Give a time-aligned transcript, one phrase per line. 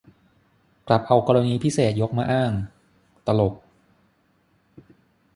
[0.87, 2.51] กลับเอากรณีพิเศษยกมาอ้าง
[3.27, 3.53] ตลก